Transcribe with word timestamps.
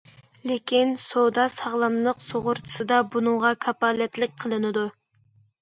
لېكىن 0.51 0.93
سودا 1.01 1.45
ساغلاملىق 1.57 2.23
سۇغۇرتىسىدا 2.29 2.97
بۇنىڭغا 3.17 3.53
كاپالەتلىك 3.67 4.35
قىلىنىدۇ. 4.45 4.89